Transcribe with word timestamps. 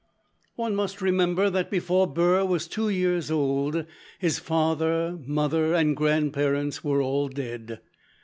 One 0.55 0.73
must 0.75 0.99
remember 0.99 1.51
that 1.51 1.69
before 1.69 2.07
Burr 2.11 2.43
was 2.43 2.67
two 2.67 2.89
years 2.89 3.29
old, 3.29 3.85
his 4.17 4.39
father, 4.39 5.19
mother, 5.27 5.75
and 5.75 5.95
grandparents 5.95 6.83
were 6.83 7.03
all 7.03 7.27
dead. 7.27 7.81